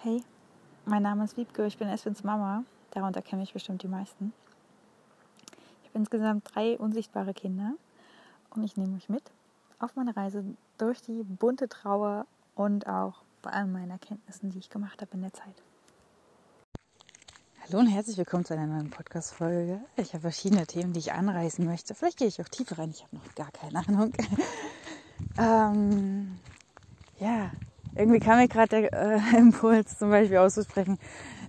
Hey, 0.00 0.22
mein 0.84 1.02
Name 1.02 1.24
ist 1.24 1.36
Wiebke, 1.36 1.66
ich 1.66 1.76
bin 1.76 1.88
Eswins 1.88 2.22
Mama. 2.22 2.62
Darunter 2.92 3.20
kenne 3.20 3.42
ich 3.42 3.52
bestimmt 3.52 3.82
die 3.82 3.88
meisten. 3.88 4.32
Ich 5.82 5.88
habe 5.88 5.98
insgesamt 5.98 6.54
drei 6.54 6.78
unsichtbare 6.78 7.34
Kinder 7.34 7.72
und 8.50 8.62
ich 8.62 8.76
nehme 8.76 8.94
euch 8.94 9.08
mit 9.08 9.24
auf 9.80 9.96
meine 9.96 10.16
Reise 10.16 10.44
durch 10.76 11.02
die 11.02 11.24
bunte 11.24 11.68
Trauer 11.68 12.26
und 12.54 12.86
auch 12.86 13.24
bei 13.42 13.50
all 13.50 13.66
meinen 13.66 13.90
Erkenntnissen, 13.90 14.50
die 14.50 14.58
ich 14.58 14.70
gemacht 14.70 15.02
habe 15.02 15.10
in 15.14 15.22
der 15.22 15.32
Zeit. 15.32 15.62
Hallo 17.66 17.80
und 17.80 17.88
herzlich 17.88 18.16
willkommen 18.18 18.44
zu 18.44 18.54
einer 18.54 18.68
neuen 18.68 18.90
Podcast-Folge. 18.90 19.80
Ich 19.96 20.12
habe 20.12 20.20
verschiedene 20.20 20.64
Themen, 20.68 20.92
die 20.92 21.00
ich 21.00 21.12
anreißen 21.12 21.66
möchte. 21.66 21.96
Vielleicht 21.96 22.18
gehe 22.18 22.28
ich 22.28 22.40
auch 22.40 22.48
tiefer 22.48 22.78
rein, 22.78 22.90
ich 22.90 23.02
habe 23.02 23.16
noch 23.16 23.34
gar 23.34 23.50
keine 23.50 23.80
Ahnung. 23.80 24.12
ähm, 25.38 26.38
ja, 27.18 27.50
irgendwie 27.98 28.20
kam 28.20 28.38
mir 28.38 28.48
gerade 28.48 28.88
der 28.88 28.92
äh, 28.92 29.36
Impuls, 29.36 29.98
zum 29.98 30.10
Beispiel 30.10 30.38
auszusprechen, 30.38 30.98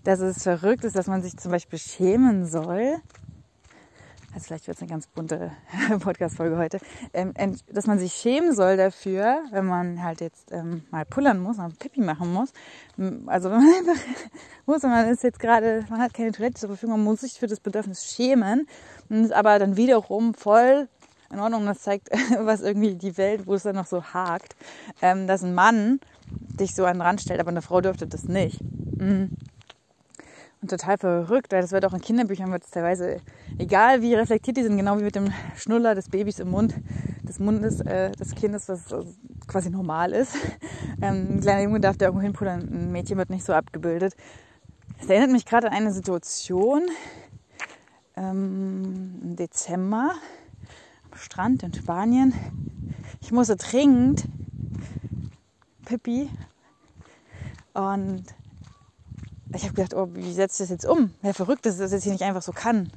dass 0.04 0.20
es 0.20 0.44
verrückt 0.44 0.84
ist, 0.84 0.96
dass 0.96 1.08
man 1.08 1.22
sich 1.22 1.38
zum 1.38 1.52
Beispiel 1.52 1.80
schämen 1.80 2.46
soll. 2.46 2.96
Also 4.34 4.46
vielleicht 4.46 4.68
wird 4.68 4.78
es 4.78 4.82
eine 4.82 4.92
ganz 4.92 5.08
bunte 5.08 5.52
Podcast-Folge 6.00 6.58
heute, 6.58 6.80
ähm, 7.14 7.34
dass 7.72 7.88
man 7.88 7.98
sich 7.98 8.14
schämen 8.14 8.54
soll 8.54 8.78
dafür, 8.78 9.44
wenn 9.52 9.66
man 9.66 10.04
halt 10.04 10.22
jetzt 10.22 10.52
ähm, 10.52 10.84
mal 10.92 11.04
pullern 11.06 11.40
muss, 11.40 11.58
mal 11.58 11.72
Pipi 11.78 12.02
machen 12.02 12.32
muss. 12.32 12.54
Also 13.26 13.50
wenn 13.50 13.58
man 13.58 13.74
einfach 13.80 14.04
muss 14.68 14.84
und 14.84 14.92
man 14.92 15.08
ist 15.08 15.24
jetzt 15.24 15.40
gerade, 15.40 15.86
man 15.90 16.00
hat 16.00 16.14
keine 16.14 16.32
Toilette 16.32 16.60
zur 16.60 16.70
Verfügung, 16.70 16.98
man 16.98 17.06
muss 17.06 17.22
sich 17.22 17.34
für 17.40 17.48
das 17.48 17.60
Bedürfnis 17.60 18.06
schämen 18.06 18.68
und 19.10 19.24
ist 19.24 19.34
aber 19.34 19.58
dann 19.58 19.78
wiederum 19.78 20.36
voll 20.36 20.88
in 21.32 21.40
Ordnung. 21.40 21.66
Das 21.66 21.82
zeigt, 21.82 22.10
was 22.40 22.62
irgendwie 22.62 22.96
die 22.96 23.18
Welt, 23.18 23.48
wo 23.48 23.54
es 23.56 23.64
dann 23.64 23.76
noch 23.76 23.86
so 23.86 24.04
hakt, 24.04 24.56
ähm, 25.02 25.28
dass 25.28 25.44
ein 25.44 25.54
Mann 25.54 26.00
dich 26.60 26.76
so 26.76 26.86
an 26.86 26.98
den 26.98 27.02
Rand 27.02 27.22
stellt, 27.22 27.40
aber 27.40 27.50
eine 27.50 27.62
Frau 27.62 27.82
dürfte 27.82 28.08
das 28.08 28.26
nicht. 28.26 28.60
Mhm. 28.98 29.32
Und 30.62 30.70
total 30.70 30.98
verrückt, 30.98 31.54
weil 31.54 31.62
das 31.62 31.72
wird 31.72 31.86
auch 31.86 31.94
in 31.94 32.02
Kinderbüchern 32.02 32.52
wird 32.52 32.66
es 32.66 32.72
teilweise, 32.72 33.22
egal 33.58 34.02
wie 34.02 34.14
reflektiert 34.14 34.58
die 34.58 34.64
sind, 34.64 34.76
genau 34.76 34.98
wie 35.00 35.04
mit 35.04 35.16
dem 35.16 35.32
Schnuller 35.56 35.96
des 35.96 36.10
Babys 36.10 36.40
im 36.40 36.52
Mund, 36.52 36.76
des 37.24 37.40
Mundes 37.40 37.80
äh, 37.80 38.12
des 38.12 38.36
Kindes, 38.36 38.68
was 38.68 38.92
also 38.92 39.10
quasi 39.48 39.70
normal 39.70 40.12
ist. 40.12 40.36
Ähm, 41.02 41.36
ein 41.36 41.40
kleiner 41.40 41.62
Junge 41.62 41.80
darf 41.80 41.96
da 41.96 42.08
irgendwo 42.08 42.24
hinpullern, 42.24 42.60
ein 42.60 42.92
Mädchen 42.92 43.18
wird 43.18 43.30
nicht 43.30 43.46
so 43.46 43.54
abgebildet. 43.54 44.18
Das 45.00 45.10
erinnert 45.10 45.32
mich 45.32 45.46
gerade 45.46 45.68
an 45.68 45.74
eine 45.74 45.94
Situation 45.94 46.82
ähm, 48.18 49.20
im 49.24 49.36
Dezember 49.38 50.16
Strand 51.20 51.64
in 51.64 51.74
Spanien. 51.74 52.34
Ich 53.22 53.32
musste 53.32 53.56
dringend 53.56 54.26
Pippi. 55.86 56.30
Und 57.74 58.24
ich 59.54 59.64
habe 59.64 59.74
gedacht, 59.74 59.94
oh, 59.94 60.10
wie 60.14 60.34
setze 60.34 60.64
ich 60.64 60.70
das 60.70 60.70
jetzt 60.70 60.86
um? 60.86 61.12
Wer 61.22 61.34
verrückt 61.34 61.66
ist, 61.66 61.80
dass 61.80 61.92
das 61.92 61.92
jetzt 61.92 62.04
hier 62.04 62.14
nicht 62.14 62.24
einfach 62.24 62.42
so 62.42 62.52
kann. 62.52 62.92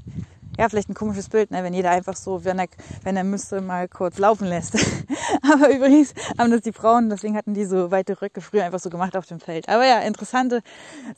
Ja, 0.62 0.68
vielleicht 0.68 0.88
ein 0.88 0.94
komisches 0.94 1.28
Bild, 1.28 1.50
ne? 1.50 1.64
wenn 1.64 1.74
jeder 1.74 1.90
einfach 1.90 2.14
so, 2.14 2.44
wenn 2.44 2.60
er, 2.60 2.68
wenn 3.02 3.16
er 3.16 3.24
müsste, 3.24 3.60
mal 3.60 3.88
kurz 3.88 4.18
laufen 4.18 4.46
lässt. 4.46 4.74
Aber 5.52 5.68
übrigens 5.74 6.14
haben 6.38 6.52
das 6.52 6.60
die 6.60 6.72
Frauen, 6.72 7.10
deswegen 7.10 7.36
hatten 7.36 7.52
die 7.52 7.64
so 7.64 7.90
weite 7.90 8.22
Röcke 8.22 8.40
früher 8.40 8.62
einfach 8.62 8.78
so 8.78 8.88
gemacht 8.88 9.16
auf 9.16 9.26
dem 9.26 9.40
Feld. 9.40 9.68
Aber 9.68 9.84
ja, 9.84 9.98
interessante 9.98 10.62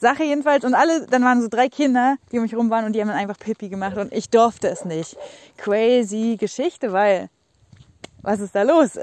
Sache 0.01 0.25
jedenfalls. 0.25 0.65
Und 0.65 0.73
alle, 0.73 1.07
dann 1.09 1.25
waren 1.25 1.43
so 1.43 1.49
drei 1.49 1.69
Kinder, 1.69 2.17
die 2.33 2.39
um 2.39 2.45
mich 2.45 2.57
rum 2.57 2.71
waren 2.71 2.87
und 2.87 2.95
die 2.95 3.03
haben 3.03 3.09
dann 3.09 3.19
einfach 3.19 3.39
Pipi 3.39 3.69
gemacht 3.69 3.99
und 3.99 4.15
ich 4.15 4.31
durfte 4.31 4.69
es 4.69 4.87
nicht. 4.87 5.15
Crazy 5.59 6.39
Geschichte, 6.41 6.95
weil 6.95 7.29
was 8.23 8.41
ist 8.41 8.55
da 8.55 8.63
los? 8.63 8.99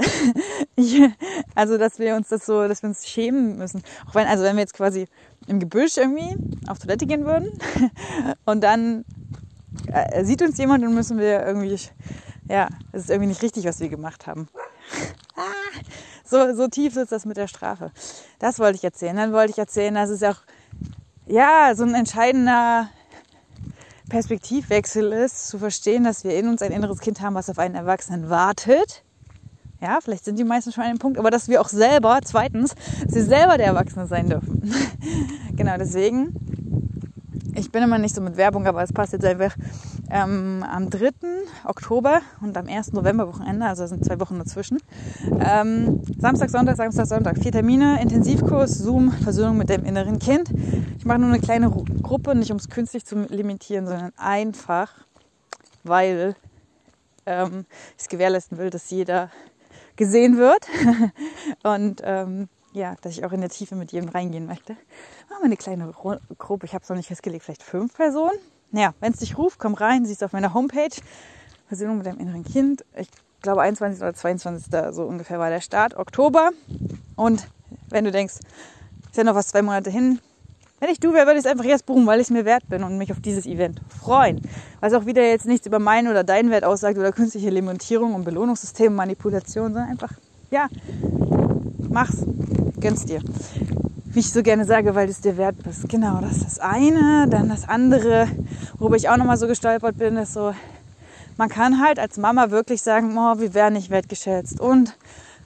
also, 1.53 1.77
dass 1.77 1.99
wir 1.99 2.15
uns 2.15 2.29
das 2.29 2.47
so, 2.47 2.67
dass 2.67 2.81
wir 2.81 2.89
uns 2.89 3.07
schämen 3.07 3.59
müssen. 3.59 3.83
Auch 4.09 4.15
wenn, 4.15 4.25
also 4.25 4.43
wenn 4.43 4.55
wir 4.55 4.61
jetzt 4.61 4.73
quasi 4.73 5.05
im 5.45 5.59
Gebüsch 5.59 5.97
irgendwie 5.97 6.35
auf 6.67 6.79
Toilette 6.79 7.05
gehen 7.05 7.25
würden 7.25 7.51
und 8.45 8.61
dann 8.61 9.05
äh, 9.87 10.23
sieht 10.23 10.41
uns 10.41 10.57
jemand 10.57 10.83
und 10.83 10.93
müssen 10.93 11.17
wir 11.17 11.45
irgendwie, 11.45 11.77
ja, 12.49 12.67
es 12.91 13.03
ist 13.03 13.09
irgendwie 13.09 13.29
nicht 13.29 13.41
richtig, 13.41 13.65
was 13.65 13.79
wir 13.79 13.89
gemacht 13.89 14.27
haben. 14.27 14.47
ah, 15.35 15.79
so, 16.23 16.55
so 16.55 16.67
tief 16.67 16.95
ist 16.97 17.11
das 17.11 17.25
mit 17.25 17.37
der 17.37 17.47
Strafe. 17.47 17.91
Das 18.39 18.59
wollte 18.59 18.75
ich 18.75 18.83
erzählen. 18.83 19.15
Dann 19.15 19.33
wollte 19.33 19.51
ich 19.51 19.57
erzählen, 19.57 19.93
dass 19.95 20.09
es 20.09 20.23
auch, 20.23 20.37
ja, 21.25 21.73
so 21.75 21.83
ein 21.83 21.93
entscheidender 21.93 22.89
Perspektivwechsel 24.09 25.11
ist, 25.13 25.47
zu 25.47 25.59
verstehen, 25.59 26.03
dass 26.03 26.23
wir 26.23 26.37
in 26.37 26.49
uns 26.49 26.61
ein 26.61 26.71
inneres 26.71 26.99
Kind 26.99 27.21
haben, 27.21 27.35
was 27.35 27.49
auf 27.49 27.59
einen 27.59 27.75
Erwachsenen 27.75 28.29
wartet 28.29 29.03
ja, 29.81 29.97
vielleicht 29.99 30.25
sind 30.25 30.37
die 30.37 30.43
meisten 30.43 30.71
schon 30.71 30.83
an 30.83 30.91
dem 30.91 30.99
Punkt, 30.99 31.17
aber 31.17 31.31
dass 31.31 31.49
wir 31.49 31.59
auch 31.59 31.69
selber, 31.69 32.19
zweitens, 32.23 32.75
dass 33.03 33.15
wir 33.15 33.23
selber 33.23 33.57
der 33.57 33.67
Erwachsene 33.67 34.05
sein 34.05 34.29
dürfen. 34.29 34.73
genau, 35.55 35.75
deswegen, 35.77 36.35
ich 37.71 37.73
bin 37.73 37.83
immer 37.83 37.99
nicht 37.99 38.13
so 38.13 38.19
mit 38.19 38.35
Werbung, 38.35 38.67
aber 38.67 38.83
es 38.83 38.91
passt 38.91 39.13
jetzt 39.13 39.23
einfach 39.23 39.55
ähm, 40.09 40.61
am 40.69 40.89
3. 40.89 41.11
Oktober 41.63 42.19
und 42.41 42.57
am 42.57 42.67
1. 42.67 42.91
November 42.91 43.29
Wochenende, 43.29 43.65
also 43.65 43.87
sind 43.87 44.03
zwei 44.03 44.19
Wochen 44.19 44.37
dazwischen. 44.37 44.79
Ähm, 45.39 46.01
Samstag, 46.19 46.49
Sonntag, 46.49 46.75
Samstag, 46.75 47.05
Sonntag, 47.05 47.37
vier 47.37 47.53
Termine, 47.53 48.01
Intensivkurs, 48.01 48.77
Zoom, 48.77 49.13
Versöhnung 49.13 49.57
mit 49.57 49.69
dem 49.69 49.85
inneren 49.85 50.19
Kind. 50.19 50.51
Ich 50.97 51.05
mache 51.05 51.19
nur 51.19 51.29
eine 51.29 51.39
kleine 51.39 51.69
Gruppe, 51.69 52.35
nicht 52.35 52.51
um 52.51 52.57
es 52.57 52.67
künstlich 52.67 53.05
zu 53.05 53.15
limitieren, 53.29 53.87
sondern 53.87 54.11
einfach, 54.17 54.91
weil 55.85 56.35
ähm, 57.25 57.65
ich 57.95 58.03
es 58.03 58.09
gewährleisten 58.09 58.57
will, 58.57 58.69
dass 58.69 58.89
jeder 58.89 59.29
gesehen 59.95 60.35
wird. 60.35 60.67
und 61.63 62.01
ähm, 62.03 62.49
ja, 62.73 62.95
dass 63.01 63.13
ich 63.13 63.25
auch 63.25 63.31
in 63.31 63.41
der 63.41 63.49
Tiefe 63.49 63.75
mit 63.75 63.91
jedem 63.91 64.09
reingehen 64.09 64.45
möchte. 64.45 64.73
Machen 65.29 65.41
wir 65.41 65.45
eine 65.45 65.57
kleine 65.57 65.91
Gruppe. 66.37 66.65
Ich 66.65 66.73
habe 66.73 66.83
es 66.83 66.89
noch 66.89 66.95
nicht 66.95 67.07
festgelegt, 67.07 67.43
vielleicht 67.43 67.63
fünf 67.63 67.93
Personen. 67.93 68.37
Naja, 68.71 68.93
wenn 68.99 69.11
es 69.11 69.19
dich 69.19 69.37
ruft, 69.37 69.59
komm 69.59 69.73
rein, 69.73 70.05
siehst 70.05 70.23
auf 70.23 70.33
meiner 70.33 70.53
Homepage. 70.53 70.95
Versöhnung 71.67 71.97
mit 71.97 72.05
deinem 72.05 72.19
inneren 72.19 72.43
Kind. 72.43 72.85
Ich 72.95 73.09
glaube 73.41 73.61
21. 73.61 74.01
oder 74.01 74.13
22. 74.13 74.71
so 74.91 75.03
ungefähr 75.03 75.39
war 75.39 75.49
der 75.49 75.61
Start, 75.61 75.95
Oktober. 75.95 76.51
Und 77.15 77.47
wenn 77.89 78.05
du 78.05 78.11
denkst, 78.11 78.35
ist 79.09 79.17
ja 79.17 79.23
noch 79.23 79.35
was 79.35 79.49
zwei 79.49 79.61
Monate 79.61 79.89
hin, 79.89 80.19
wenn 80.81 80.89
ich 80.89 80.99
du 80.99 81.13
wäre, 81.13 81.27
würde 81.27 81.37
ich 81.37 81.45
es 81.45 81.51
einfach 81.51 81.63
jetzt 81.63 81.85
buchen, 81.85 82.07
weil 82.07 82.19
ich 82.19 82.25
es 82.25 82.31
mir 82.31 82.43
wert 82.43 82.67
bin 82.67 82.81
und 82.81 82.97
mich 82.97 83.11
auf 83.11 83.19
dieses 83.19 83.45
Event 83.45 83.79
freuen. 83.87 84.41
Was 84.79 84.93
auch 84.93 85.05
wieder 85.05 85.21
jetzt 85.21 85.45
nichts 85.45 85.67
über 85.67 85.77
meinen 85.77 86.07
oder 86.07 86.23
deinen 86.23 86.49
Wert 86.49 86.63
aussagt 86.63 86.97
oder 86.97 87.11
künstliche 87.11 87.51
Limitierung 87.51 88.15
und 88.15 88.23
Belohnungssysteme, 88.23 88.89
Manipulation, 88.89 89.73
sondern 89.73 89.91
einfach, 89.91 90.11
ja, 90.49 90.69
mach's, 91.87 92.25
gönn's 92.81 93.05
dir. 93.05 93.21
Wie 94.05 94.19
ich 94.19 94.33
so 94.33 94.43
gerne 94.43 94.65
sage, 94.65 94.93
weil 94.93 95.05
du 95.05 95.11
es 95.11 95.21
dir 95.21 95.37
wert 95.37 95.63
bist. 95.63 95.87
Genau, 95.87 96.19
das 96.19 96.37
ist 96.37 96.45
das 96.45 96.59
eine. 96.59 97.27
Dann 97.29 97.47
das 97.47 97.69
andere, 97.69 98.27
worüber 98.77 98.97
ich 98.97 99.07
auch 99.07 99.15
nochmal 99.15 99.37
so 99.37 99.47
gestolpert 99.47 99.97
bin, 99.97 100.17
ist 100.17 100.33
so, 100.33 100.53
man 101.37 101.47
kann 101.47 101.81
halt 101.81 101.97
als 101.97 102.17
Mama 102.17 102.51
wirklich 102.51 102.81
sagen, 102.81 103.17
oh, 103.17 103.39
wir 103.39 103.53
werden 103.53 103.75
nicht 103.75 103.89
wertgeschätzt 103.89 104.59
und 104.59 104.97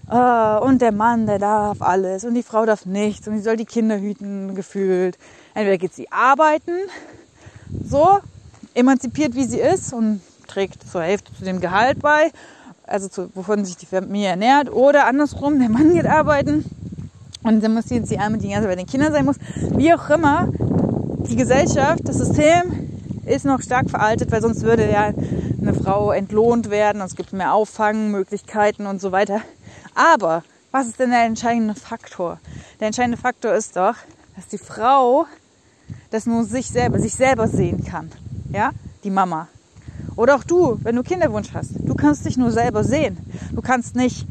Oh, 0.07 0.59
und 0.61 0.83
der 0.83 0.91
Mann, 0.91 1.25
der 1.25 1.39
darf 1.39 1.81
alles 1.81 2.25
und 2.25 2.35
die 2.35 2.43
Frau 2.43 2.67
darf 2.67 2.85
nichts 2.85 3.27
und 3.27 3.33
die 3.33 3.41
soll 3.41 3.55
die 3.55 3.65
Kinder 3.65 3.99
hüten, 3.99 4.53
gefühlt. 4.53 5.17
Entweder 5.55 5.79
geht 5.79 5.95
sie 5.95 6.11
arbeiten, 6.11 6.73
so 7.83 8.19
emanzipiert 8.75 9.33
wie 9.33 9.45
sie 9.45 9.59
ist 9.59 9.93
und 9.93 10.21
trägt 10.45 10.87
zur 10.87 11.01
Hälfte 11.01 11.33
zu 11.33 11.43
dem 11.43 11.59
Gehalt 11.59 12.01
bei, 12.01 12.31
also 12.85 13.07
zu, 13.07 13.31
wovon 13.33 13.65
sich 13.65 13.77
die 13.77 13.87
Familie 13.87 14.27
ernährt, 14.27 14.71
oder 14.71 15.07
andersrum, 15.07 15.57
der 15.57 15.69
Mann 15.69 15.95
geht 15.95 16.05
arbeiten 16.05 16.65
und 17.45 17.63
dann 17.63 17.73
muss 17.75 17.89
jetzt 17.89 18.09
die 18.09 18.19
Arme 18.19 18.39
die 18.39 18.49
ganze 18.49 18.63
Zeit 18.67 18.71
bei 18.71 18.75
den 18.75 18.87
Kindern 18.87 19.13
sein 19.13 19.25
muss. 19.25 19.37
Wie 19.77 19.93
auch 19.93 20.09
immer, 20.09 20.49
die 21.29 21.35
Gesellschaft, 21.35 22.01
das 22.03 22.17
System 22.17 22.89
ist 23.25 23.45
noch 23.45 23.61
stark 23.61 23.89
veraltet, 23.89 24.31
weil 24.31 24.41
sonst 24.41 24.63
würde 24.63 24.89
ja 24.89 25.13
eine 25.61 25.73
Frau 25.73 26.11
entlohnt 26.11 26.69
werden, 26.69 27.01
und 27.01 27.07
es 27.07 27.15
gibt 27.15 27.33
mehr 27.33 27.53
Auffangmöglichkeiten 27.53 28.87
und 28.87 28.99
so 28.99 29.11
weiter. 29.11 29.41
Aber 29.93 30.43
was 30.71 30.87
ist 30.87 30.99
denn 30.99 31.11
der 31.11 31.23
entscheidende 31.23 31.75
Faktor? 31.75 32.39
Der 32.79 32.87
entscheidende 32.87 33.17
Faktor 33.17 33.53
ist 33.53 33.75
doch, 33.75 33.95
dass 34.35 34.47
die 34.47 34.57
Frau 34.57 35.25
das 36.09 36.25
nur 36.25 36.43
sich 36.45 36.67
selber, 36.67 36.99
sich 36.99 37.13
selber 37.13 37.47
sehen 37.47 37.83
kann. 37.83 38.11
Ja? 38.51 38.71
Die 39.03 39.11
Mama. 39.11 39.47
Oder 40.15 40.35
auch 40.35 40.43
du, 40.43 40.79
wenn 40.81 40.95
du 40.95 41.03
Kinderwunsch 41.03 41.53
hast. 41.53 41.71
Du 41.79 41.93
kannst 41.93 42.25
dich 42.25 42.37
nur 42.37 42.51
selber 42.51 42.83
sehen. 42.83 43.17
Du 43.51 43.61
kannst 43.61 43.95
nicht 43.95 44.25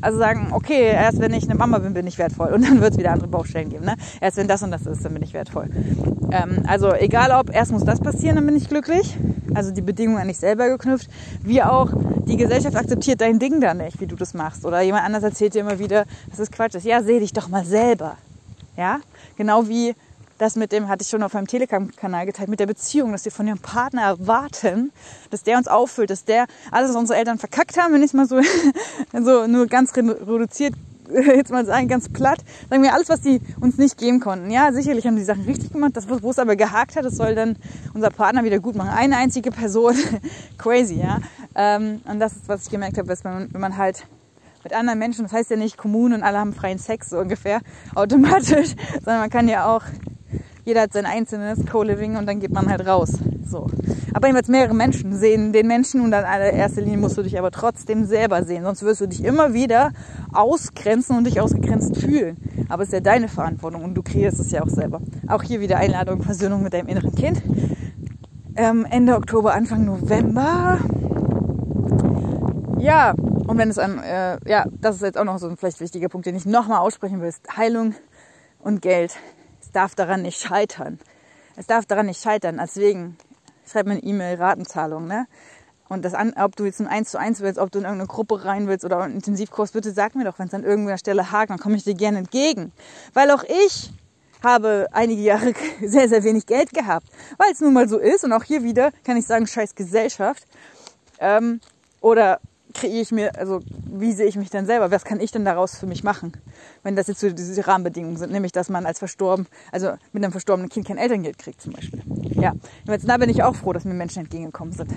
also 0.00 0.18
sagen, 0.18 0.48
okay, 0.52 0.90
erst 0.92 1.20
wenn 1.20 1.32
ich 1.32 1.44
eine 1.44 1.54
Mama 1.54 1.78
bin, 1.78 1.94
bin 1.94 2.06
ich 2.06 2.18
wertvoll. 2.18 2.52
Und 2.52 2.64
dann 2.64 2.80
wird 2.80 2.92
es 2.92 2.98
wieder 2.98 3.12
andere 3.12 3.28
Baustellen 3.28 3.70
geben. 3.70 3.84
Ne? 3.84 3.94
Erst 4.20 4.36
wenn 4.36 4.48
das 4.48 4.62
und 4.62 4.70
das 4.70 4.86
ist, 4.86 5.04
dann 5.04 5.14
bin 5.14 5.22
ich 5.22 5.32
wertvoll. 5.32 5.68
Ähm, 6.30 6.62
also 6.66 6.92
egal 6.92 7.30
ob, 7.32 7.54
erst 7.54 7.72
muss 7.72 7.84
das 7.84 8.00
passieren, 8.00 8.36
dann 8.36 8.46
bin 8.46 8.56
ich 8.56 8.68
glücklich. 8.68 9.16
Also 9.54 9.72
die 9.72 9.82
Bedingungen 9.82 10.20
an 10.20 10.28
dich 10.28 10.38
selber 10.38 10.68
geknüpft. 10.68 11.08
Wie 11.42 11.62
auch, 11.62 11.90
die 12.26 12.36
Gesellschaft 12.36 12.76
akzeptiert 12.76 13.20
dein 13.20 13.38
Ding 13.38 13.60
da 13.60 13.74
nicht, 13.74 14.00
wie 14.00 14.06
du 14.06 14.16
das 14.16 14.34
machst. 14.34 14.64
Oder 14.66 14.80
jemand 14.82 15.04
anders 15.04 15.22
erzählt 15.22 15.54
dir 15.54 15.60
immer 15.60 15.78
wieder, 15.78 16.04
das 16.30 16.40
ist 16.40 16.52
Quatsch. 16.52 16.74
Ja, 16.82 17.02
seh 17.02 17.20
dich 17.20 17.32
doch 17.32 17.48
mal 17.48 17.64
selber. 17.64 18.16
Ja, 18.76 19.00
genau 19.36 19.68
wie 19.68 19.94
das 20.38 20.56
mit 20.56 20.72
dem, 20.72 20.88
hatte 20.88 21.02
ich 21.02 21.08
schon 21.08 21.22
auf 21.22 21.34
meinem 21.34 21.46
Telegram-Kanal 21.46 22.26
geteilt, 22.26 22.48
mit 22.48 22.60
der 22.60 22.66
Beziehung, 22.66 23.12
dass 23.12 23.24
wir 23.24 23.32
von 23.32 23.46
ihrem 23.46 23.58
Partner 23.58 24.02
erwarten, 24.02 24.92
dass 25.30 25.42
der 25.42 25.58
uns 25.58 25.68
auffüllt, 25.68 26.10
dass 26.10 26.24
der 26.24 26.46
alles, 26.70 26.90
was 26.90 26.96
unsere 26.96 27.18
Eltern 27.18 27.38
verkackt 27.38 27.78
haben, 27.78 27.94
wenn 27.94 28.02
ich 28.02 28.10
es 28.10 28.14
mal 28.14 28.26
so, 28.26 28.40
so 29.12 29.46
nur 29.46 29.66
ganz 29.66 29.96
reduziert 29.96 30.74
jetzt 31.10 31.50
mal 31.50 31.64
sagen, 31.64 31.88
ganz 31.88 32.08
platt, 32.08 32.38
sagen 32.68 32.82
wir 32.82 32.94
alles, 32.94 33.08
was 33.08 33.20
die 33.20 33.40
uns 33.60 33.78
nicht 33.78 33.98
geben 33.98 34.20
konnten. 34.20 34.50
Ja, 34.50 34.72
sicherlich 34.72 35.06
haben 35.06 35.16
die 35.16 35.24
Sachen 35.24 35.44
richtig 35.44 35.72
gemacht. 35.72 35.92
Das, 35.96 36.08
wo 36.08 36.30
es 36.30 36.38
aber 36.38 36.56
gehakt 36.56 36.96
hat, 36.96 37.04
das 37.04 37.16
soll 37.16 37.34
dann 37.34 37.56
unser 37.94 38.10
Partner 38.10 38.44
wieder 38.44 38.58
gut 38.58 38.76
machen. 38.76 38.90
Eine 38.90 39.16
einzige 39.16 39.50
Person, 39.50 39.94
crazy, 40.58 40.96
ja. 40.96 41.20
Ähm, 41.54 42.00
und 42.04 42.20
das 42.20 42.32
ist, 42.32 42.48
was 42.48 42.64
ich 42.64 42.70
gemerkt 42.70 42.98
habe, 42.98 43.08
wenn 43.08 43.52
wenn 43.52 43.60
man 43.60 43.76
halt 43.76 44.06
mit 44.64 44.72
anderen 44.72 44.98
Menschen, 44.98 45.24
das 45.24 45.32
heißt 45.32 45.50
ja 45.50 45.56
nicht 45.56 45.76
Kommunen 45.76 46.14
und 46.14 46.22
alle 46.22 46.38
haben 46.38 46.52
freien 46.52 46.78
Sex 46.78 47.10
so 47.10 47.18
ungefähr 47.18 47.60
automatisch, 47.94 48.74
sondern 48.94 49.20
man 49.20 49.30
kann 49.30 49.48
ja 49.48 49.66
auch, 49.66 49.82
jeder 50.66 50.82
hat 50.82 50.92
sein 50.92 51.06
einzelnes 51.06 51.64
Co-Living 51.64 52.16
und 52.16 52.26
dann 52.26 52.40
geht 52.40 52.52
man 52.52 52.68
halt 52.68 52.84
raus. 52.86 53.12
So. 53.46 53.68
Aber 54.12 54.26
jedenfalls 54.26 54.48
mehrere 54.48 54.74
Menschen 54.74 55.16
sehen 55.16 55.52
den 55.52 55.68
Menschen 55.68 56.00
und 56.00 56.10
dann 56.10 56.24
in 56.24 56.56
erster 56.56 56.80
Linie 56.80 56.98
musst 56.98 57.16
du 57.16 57.22
dich 57.22 57.38
aber 57.38 57.52
trotzdem 57.52 58.04
selber 58.04 58.42
sehen. 58.42 58.64
Sonst 58.64 58.82
wirst 58.82 59.00
du 59.00 59.06
dich 59.06 59.22
immer 59.22 59.54
wieder 59.54 59.92
ausgrenzen 60.32 61.16
und 61.16 61.24
dich 61.24 61.40
ausgegrenzt 61.40 61.96
fühlen. 61.98 62.36
Aber 62.68 62.82
es 62.82 62.88
ist 62.88 62.94
ja 62.94 63.00
deine 63.00 63.28
Verantwortung 63.28 63.84
und 63.84 63.94
du 63.94 64.02
kreierst 64.02 64.40
es 64.40 64.50
ja 64.50 64.64
auch 64.64 64.68
selber. 64.68 65.00
Auch 65.28 65.44
hier 65.44 65.60
wieder 65.60 65.76
Einladung, 65.76 66.20
Versöhnung 66.20 66.64
mit 66.64 66.72
deinem 66.72 66.88
inneren 66.88 67.14
Kind. 67.14 67.40
Ähm, 68.56 68.84
Ende 68.90 69.14
Oktober, 69.14 69.54
Anfang 69.54 69.84
November. 69.84 70.80
Ja, 72.80 73.12
und 73.12 73.56
wenn 73.56 73.70
es 73.70 73.78
an, 73.78 74.00
äh, 74.00 74.38
ja, 74.50 74.64
das 74.80 74.96
ist 74.96 75.02
jetzt 75.02 75.18
auch 75.18 75.24
noch 75.24 75.38
so 75.38 75.48
ein 75.48 75.56
vielleicht 75.56 75.80
wichtiger 75.80 76.08
Punkt, 76.08 76.26
den 76.26 76.34
ich 76.34 76.44
nochmal 76.44 76.80
aussprechen 76.80 77.20
will, 77.20 77.28
ist 77.28 77.56
Heilung 77.56 77.94
und 78.58 78.82
Geld. 78.82 79.16
Es 79.66 79.72
darf 79.72 79.96
daran 79.96 80.22
nicht 80.22 80.40
scheitern. 80.40 81.00
Es 81.56 81.66
darf 81.66 81.86
daran 81.86 82.06
nicht 82.06 82.22
scheitern. 82.22 82.58
Deswegen 82.58 83.18
schreib 83.68 83.86
mir 83.86 83.92
eine 83.92 84.02
E-Mail, 84.02 84.36
Ratenzahlung, 84.36 85.08
ne? 85.08 85.26
Und 85.88 86.04
das 86.04 86.14
an, 86.14 86.34
ob 86.36 86.54
du 86.54 86.64
jetzt 86.64 86.80
ein 86.80 86.86
1 86.86 87.10
zu 87.10 87.18
1 87.18 87.40
willst, 87.40 87.58
ob 87.58 87.72
du 87.72 87.80
in 87.80 87.84
irgendeine 87.84 88.08
Gruppe 88.08 88.44
rein 88.44 88.68
willst 88.68 88.84
oder 88.84 89.00
einen 89.00 89.14
Intensivkurs, 89.14 89.72
bitte 89.72 89.90
sag 89.90 90.14
mir 90.14 90.24
doch, 90.24 90.38
wenn 90.38 90.46
es 90.46 90.54
an 90.54 90.62
irgendeiner 90.62 90.98
Stelle 90.98 91.32
hakt, 91.32 91.50
dann 91.50 91.58
komme 91.58 91.76
ich 91.76 91.84
dir 91.84 91.94
gerne 91.94 92.18
entgegen. 92.18 92.72
Weil 93.12 93.30
auch 93.32 93.42
ich 93.42 93.92
habe 94.42 94.86
einige 94.92 95.22
Jahre 95.22 95.52
sehr, 95.82 96.08
sehr 96.08 96.22
wenig 96.22 96.46
Geld 96.46 96.72
gehabt. 96.72 97.08
Weil 97.36 97.50
es 97.50 97.60
nun 97.60 97.72
mal 97.72 97.88
so 97.88 97.98
ist 97.98 98.24
und 98.24 98.32
auch 98.32 98.44
hier 98.44 98.62
wieder 98.62 98.92
kann 99.04 99.16
ich 99.16 99.26
sagen, 99.26 99.48
scheiß 99.48 99.74
Gesellschaft. 99.74 100.44
Ähm, 101.18 101.60
oder 102.00 102.40
kreiere 102.76 103.00
ich 103.00 103.12
mir, 103.12 103.36
also 103.36 103.60
wie 103.86 104.12
sehe 104.12 104.26
ich 104.26 104.36
mich 104.36 104.50
denn 104.50 104.66
selber? 104.66 104.90
Was 104.90 105.04
kann 105.04 105.20
ich 105.20 105.32
denn 105.32 105.44
daraus 105.44 105.76
für 105.76 105.86
mich 105.86 106.04
machen? 106.04 106.32
Wenn 106.82 106.94
das 106.94 107.06
jetzt 107.06 107.20
so 107.20 107.30
diese 107.30 107.66
Rahmenbedingungen 107.66 108.16
sind, 108.16 108.32
nämlich 108.32 108.52
dass 108.52 108.68
man 108.68 108.86
als 108.86 108.98
verstorben, 108.98 109.46
also 109.72 109.94
mit 110.12 110.22
einem 110.22 110.32
verstorbenen 110.32 110.68
Kind 110.68 110.86
kein 110.86 110.98
Elterngeld 110.98 111.38
kriegt 111.38 111.60
zum 111.60 111.72
Beispiel. 111.72 112.02
Ja, 112.34 112.52
jetzt 112.86 113.08
da 113.08 113.16
bin 113.16 113.30
ich 113.30 113.42
auch 113.42 113.56
froh, 113.56 113.72
dass 113.72 113.84
mir 113.84 113.94
Menschen 113.94 114.20
entgegengekommen 114.20 114.72
sind. 114.72 114.90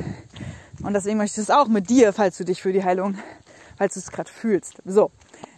Und 0.84 0.94
deswegen 0.94 1.18
möchte 1.18 1.40
ich 1.40 1.48
das 1.48 1.56
auch 1.56 1.68
mit 1.68 1.90
dir, 1.90 2.14
falls 2.14 2.38
du 2.38 2.46
dich 2.46 2.62
für 2.62 2.74
die 2.74 2.84
Heilung, 2.84 3.18
falls 3.78 3.94
du 3.94 4.00
es 4.00 4.12
gerade 4.12 4.30
fühlst. 4.30 4.82
So, 4.86 5.12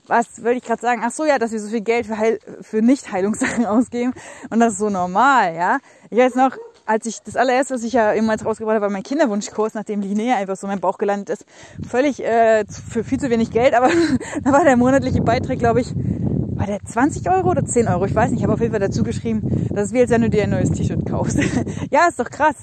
was 0.07 0.43
würde 0.43 0.57
ich 0.57 0.63
gerade 0.63 0.81
sagen? 0.81 1.01
Ach 1.03 1.11
so, 1.11 1.25
ja, 1.25 1.39
dass 1.39 1.51
wir 1.51 1.59
so 1.59 1.69
viel 1.69 1.81
Geld 1.81 2.05
für, 2.05 2.17
Heil, 2.17 2.39
für 2.61 2.81
Nicht-Heilungssachen 2.81 3.65
ausgeben 3.67 4.13
und 4.49 4.59
das 4.59 4.73
ist 4.73 4.79
so 4.79 4.89
normal, 4.89 5.55
ja. 5.55 5.79
Ich 6.09 6.17
weiß 6.17 6.35
noch, 6.35 6.57
als 6.91 7.05
ich 7.05 7.21
das 7.23 7.37
allererste, 7.37 7.73
was 7.73 7.83
ich 7.83 7.93
ja 7.93 8.13
jemals 8.13 8.45
rausgebracht 8.45 8.75
habe, 8.75 8.83
war 8.83 8.89
mein 8.89 9.03
Kinderwunschkurs, 9.03 9.75
nachdem 9.75 10.01
Linnea 10.01 10.35
einfach 10.35 10.57
so 10.57 10.67
in 10.67 10.71
meinem 10.71 10.81
Bauch 10.81 10.97
gelandet 10.97 11.29
ist, 11.29 11.45
völlig 11.87 12.21
äh, 12.21 12.65
für 12.67 13.05
viel 13.05 13.17
zu 13.17 13.29
wenig 13.29 13.49
Geld, 13.49 13.73
aber 13.73 13.89
da 14.43 14.51
war 14.51 14.65
der 14.65 14.75
monatliche 14.75 15.21
Beitrag, 15.21 15.57
glaube 15.57 15.79
ich, 15.79 15.93
war 15.95 16.67
der 16.67 16.83
20 16.83 17.29
Euro 17.29 17.51
oder 17.51 17.63
10 17.63 17.87
Euro? 17.87 18.05
Ich 18.05 18.13
weiß 18.13 18.29
nicht, 18.29 18.39
ich 18.39 18.43
habe 18.43 18.53
auf 18.53 18.59
jeden 18.59 18.71
Fall 18.71 18.81
dazu 18.81 19.03
geschrieben, 19.03 19.67
das 19.69 19.87
ist 19.87 19.93
wie 19.93 20.01
als 20.01 20.11
wenn 20.11 20.21
du 20.21 20.29
dir 20.29 20.43
ein 20.43 20.49
neues 20.49 20.69
T-Shirt 20.71 21.05
kaufst. 21.09 21.39
ja, 21.91 22.07
ist 22.09 22.19
doch 22.19 22.29
krass. 22.29 22.55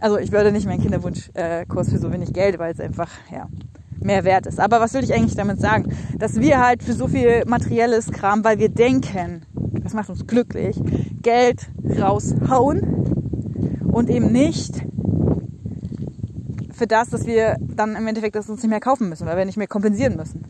Also 0.00 0.18
ich 0.18 0.32
würde 0.32 0.50
nicht 0.50 0.66
meinen 0.66 0.82
Kinderwunschkurs 0.82 1.90
für 1.90 1.98
so 1.98 2.12
wenig 2.12 2.32
Geld, 2.32 2.58
weil 2.58 2.72
es 2.72 2.80
einfach, 2.80 3.08
ja, 3.32 3.46
mehr 4.00 4.24
wert 4.24 4.46
ist. 4.46 4.58
Aber 4.58 4.80
was 4.80 4.94
will 4.94 5.04
ich 5.04 5.14
eigentlich 5.14 5.36
damit 5.36 5.60
sagen? 5.60 5.96
Dass 6.18 6.40
wir 6.40 6.60
halt 6.60 6.82
für 6.82 6.92
so 6.92 7.06
viel 7.06 7.44
materielles 7.46 8.10
Kram, 8.10 8.44
weil 8.44 8.58
wir 8.58 8.68
denken, 8.68 9.46
das 9.82 9.94
macht 9.94 10.10
uns 10.10 10.26
glücklich, 10.26 10.76
Geld 11.22 11.68
raushauen 11.98 12.95
und 13.96 14.10
eben 14.10 14.30
nicht 14.30 14.74
für 16.74 16.86
das, 16.86 17.08
dass 17.08 17.26
wir 17.26 17.56
dann 17.60 17.96
im 17.96 18.06
Endeffekt 18.06 18.36
das 18.36 18.50
uns 18.50 18.62
nicht 18.62 18.68
mehr 18.68 18.78
kaufen 18.78 19.08
müssen, 19.08 19.26
weil 19.26 19.38
wir 19.38 19.46
nicht 19.46 19.56
mehr 19.56 19.66
kompensieren 19.66 20.16
müssen. 20.16 20.44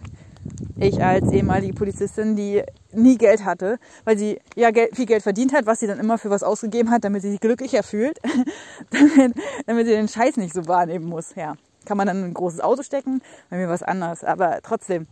Ich 0.81 1.01
als 1.01 1.31
ehemalige 1.31 1.73
Polizistin, 1.73 2.35
die 2.35 2.65
nie 2.91 3.17
Geld 3.17 3.45
hatte, 3.45 3.79
weil 4.03 4.19
sie 4.19 4.41
ja 4.57 4.71
viel 4.93 5.07
Geld 5.07 5.23
verdient 5.23 5.53
hat, 5.53 5.65
was 5.65 5.79
sie 5.79 5.87
dann 5.87 6.01
immer 6.01 6.19
für 6.19 6.29
was 6.29 6.43
ausgegeben 6.43 6.91
hat, 6.91 7.05
damit 7.05 7.23
sie 7.23 7.31
sich 7.31 7.39
glücklicher 7.39 7.85
fühlt, 7.85 8.19
damit, 8.91 9.37
damit 9.67 9.87
sie 9.87 9.93
den 9.93 10.09
Scheiß 10.09 10.39
nicht 10.39 10.53
so 10.53 10.67
wahrnehmen 10.67 11.07
muss. 11.07 11.37
Ja, 11.37 11.55
kann 11.85 11.97
man 11.97 12.09
dann 12.09 12.19
in 12.19 12.25
ein 12.25 12.35
großes 12.35 12.61
Auto 12.61 12.83
stecken, 12.83 13.23
bei 13.49 13.59
mir 13.59 13.69
was 13.69 13.85
anderes. 13.85 14.25
Aber 14.25 14.59
trotzdem 14.65 15.07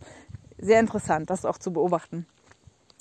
sehr 0.59 0.81
interessant, 0.81 1.29
das 1.29 1.45
auch 1.45 1.57
zu 1.57 1.71
beobachten. 1.71 2.25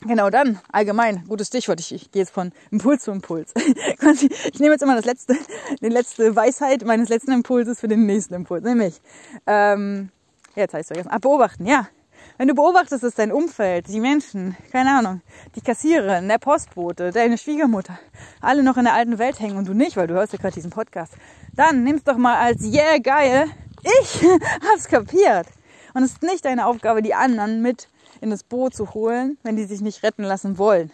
Genau, 0.00 0.28
dann 0.28 0.58
allgemein, 0.70 1.24
gutes 1.28 1.46
Stichwort. 1.46 1.80
Ich, 1.80 1.94
ich 1.94 2.10
gehe 2.10 2.22
jetzt 2.22 2.32
von 2.32 2.52
Impuls 2.70 3.04
zu 3.04 3.12
Impuls. 3.12 3.54
ich 4.52 4.60
nehme 4.60 4.72
jetzt 4.72 4.82
immer 4.82 4.96
das 4.96 5.04
letzte, 5.04 5.36
die 5.80 5.88
letzte 5.88 6.34
Weisheit 6.34 6.84
meines 6.84 7.08
letzten 7.08 7.32
Impulses 7.32 7.80
für 7.80 7.88
den 7.88 8.04
nächsten 8.04 8.34
Impuls. 8.34 8.64
Nämlich, 8.64 9.00
ähm, 9.46 10.10
jetzt 10.56 10.72
habe 10.72 10.80
ich 10.80 10.84
es 10.84 10.88
vergessen. 10.88 11.10
Ah, 11.10 11.18
beobachten, 11.18 11.66
ja. 11.66 11.88
Wenn 12.36 12.48
du 12.48 12.54
beobachtest, 12.54 13.04
dass 13.04 13.14
dein 13.14 13.30
Umfeld, 13.30 13.86
die 13.88 14.00
Menschen, 14.00 14.56
keine 14.72 14.98
Ahnung, 14.98 15.20
die 15.54 15.60
Kassiererin, 15.60 16.26
der 16.26 16.38
Postbote, 16.38 17.12
deine 17.12 17.38
Schwiegermutter, 17.38 17.98
alle 18.40 18.64
noch 18.64 18.76
in 18.76 18.84
der 18.84 18.94
alten 18.94 19.18
Welt 19.18 19.38
hängen 19.38 19.56
und 19.56 19.68
du 19.68 19.74
nicht, 19.74 19.96
weil 19.96 20.08
du 20.08 20.14
hörst 20.14 20.32
ja 20.32 20.38
gerade 20.40 20.54
diesen 20.54 20.70
Podcast, 20.70 21.12
dann 21.54 21.84
nimm's 21.84 22.02
doch 22.02 22.16
mal 22.16 22.36
als 22.36 22.62
yeah 22.64 22.98
geil. 22.98 23.46
Ich 23.82 24.22
hab's 24.72 24.88
kapiert. 24.88 25.46
Und 25.94 26.02
es 26.02 26.12
ist 26.12 26.22
nicht 26.22 26.44
deine 26.44 26.66
Aufgabe, 26.66 27.02
die 27.02 27.14
anderen 27.14 27.62
mit 27.62 27.88
in 28.24 28.30
das 28.30 28.42
Boot 28.42 28.74
zu 28.74 28.94
holen, 28.94 29.38
wenn 29.42 29.56
die 29.56 29.64
sich 29.64 29.82
nicht 29.82 30.02
retten 30.02 30.24
lassen 30.24 30.58
wollen. 30.58 30.90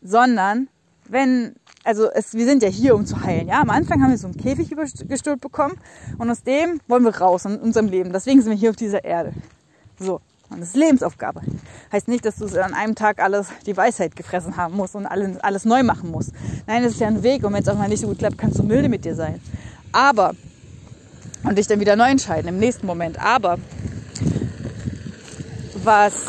Sondern 0.00 0.68
wenn, 1.08 1.56
also 1.84 2.08
es, 2.10 2.34
wir 2.34 2.46
sind 2.46 2.62
ja 2.62 2.68
hier, 2.68 2.94
um 2.94 3.04
zu 3.04 3.20
heilen. 3.22 3.48
Ja, 3.48 3.60
am 3.60 3.70
Anfang 3.70 4.02
haben 4.02 4.10
wir 4.10 4.18
so 4.18 4.28
einen 4.28 4.36
Käfig 4.36 4.70
übergestülpt 4.70 5.40
bekommen 5.40 5.76
und 6.18 6.30
aus 6.30 6.42
dem 6.44 6.80
wollen 6.86 7.02
wir 7.02 7.16
raus 7.16 7.44
in 7.44 7.58
unserem 7.58 7.88
Leben. 7.88 8.12
Deswegen 8.12 8.40
sind 8.40 8.52
wir 8.52 8.58
hier 8.58 8.70
auf 8.70 8.76
dieser 8.76 9.04
Erde. 9.04 9.32
So. 9.98 10.20
Und 10.50 10.60
das 10.60 10.70
ist 10.70 10.76
Lebensaufgabe. 10.76 11.42
Heißt 11.92 12.08
nicht, 12.08 12.24
dass 12.24 12.36
du 12.36 12.46
an 12.62 12.72
einem 12.72 12.94
Tag 12.94 13.20
alles 13.20 13.48
die 13.66 13.76
Weisheit 13.76 14.16
gefressen 14.16 14.56
haben 14.56 14.76
musst 14.76 14.94
und 14.94 15.04
alles, 15.04 15.38
alles 15.40 15.66
neu 15.66 15.82
machen 15.82 16.10
musst. 16.10 16.32
Nein, 16.66 16.82
das 16.82 16.92
ist 16.92 17.00
ja 17.00 17.08
ein 17.08 17.22
Weg. 17.22 17.44
Und 17.44 17.52
wenn 17.52 17.62
es 17.62 17.68
auch 17.68 17.76
mal 17.76 17.88
nicht 17.88 18.00
so 18.00 18.06
gut 18.06 18.18
klappt, 18.18 18.38
kannst 18.38 18.58
du 18.58 18.62
milde 18.62 18.88
mit 18.88 19.04
dir 19.04 19.14
sein. 19.14 19.42
Aber, 19.92 20.34
und 21.44 21.58
dich 21.58 21.66
dann 21.66 21.80
wieder 21.80 21.96
neu 21.96 22.08
entscheiden 22.08 22.48
im 22.48 22.58
nächsten 22.58 22.86
Moment. 22.86 23.22
Aber 23.22 23.58
was, 25.88 26.26